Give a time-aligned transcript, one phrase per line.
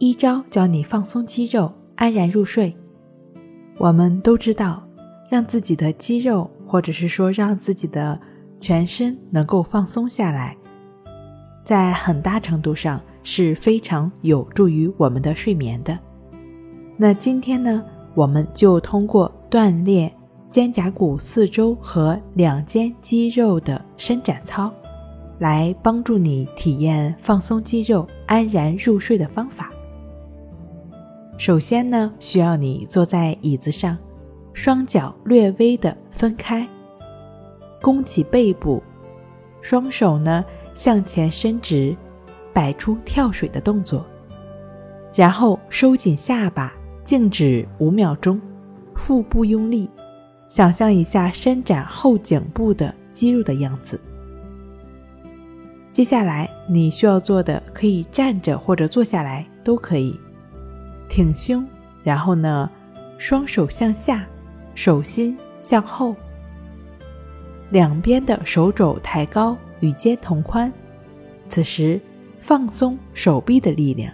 [0.00, 2.72] 一招教你放松肌肉，安然入睡。
[3.78, 4.80] 我们都知道，
[5.28, 8.18] 让自己的肌肉，或者是说让自己的
[8.60, 10.56] 全身能够放松下来，
[11.64, 15.98] 在很大程度上是非常有助于我们的睡眠的。
[16.96, 17.84] 那今天呢，
[18.14, 20.12] 我们就通过锻炼
[20.48, 24.72] 肩胛骨四周和两肩肌肉的伸展操，
[25.40, 29.72] 来帮助你体验放松肌肉、安然入睡的方法。
[31.38, 33.96] 首先呢，需要你坐在椅子上，
[34.52, 36.68] 双脚略微的分开，
[37.80, 38.82] 弓起背部，
[39.62, 41.96] 双手呢向前伸直，
[42.52, 44.04] 摆出跳水的动作，
[45.14, 48.40] 然后收紧下巴，静止五秒钟，
[48.96, 49.88] 腹部用力，
[50.48, 53.98] 想象一下伸展后颈部的肌肉的样子。
[55.92, 60.18] 接下来你需要做的，可以站着或者坐下来都可以。
[61.08, 61.66] 挺胸，
[62.02, 62.70] 然后呢，
[63.16, 64.26] 双手向下，
[64.74, 66.14] 手心向后，
[67.70, 70.72] 两边的手肘抬高，与肩同宽。
[71.48, 72.00] 此时
[72.40, 74.12] 放松手臂的力量，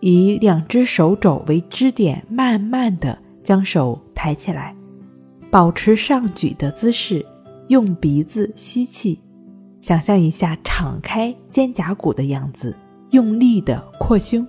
[0.00, 4.74] 以两只手肘为支点，慢慢的将手抬起来，
[5.50, 7.24] 保持上举的姿势，
[7.68, 9.18] 用鼻子吸气，
[9.80, 12.76] 想象一下敞开肩胛骨的样子，
[13.10, 14.46] 用力的扩胸。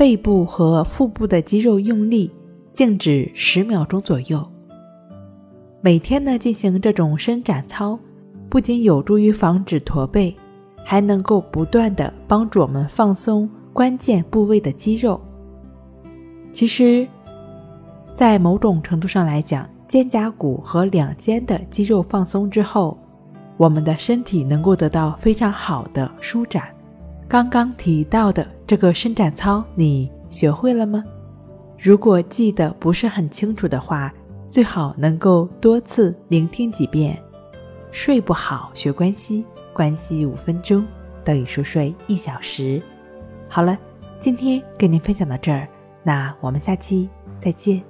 [0.00, 2.32] 背部和腹部的肌肉用力，
[2.72, 4.42] 静止十秒钟左右。
[5.82, 7.98] 每天呢进行这种伸展操，
[8.48, 10.34] 不仅有助于防止驼背，
[10.82, 15.20] 还能够不断的帮助我们放松关键部位的肌肉。
[16.50, 17.06] 其实，
[18.14, 22.96] 在某种程度上来讲，肩胛骨和两肩的肌肉放松之后，
[23.58, 26.74] 我们的身体能够得到非常好的舒展。
[27.28, 31.02] 刚刚提到的这个伸展操，你学会了吗？
[31.76, 34.14] 如果记得不是很清楚的话，
[34.46, 37.20] 最好能够多次聆听几遍。
[37.90, 40.86] 睡不好学关系，关系五分钟
[41.24, 42.80] 等于熟睡一小时。
[43.48, 43.76] 好了，
[44.20, 45.66] 今天跟您分享到这儿，
[46.04, 47.10] 那我们下期
[47.40, 47.89] 再见。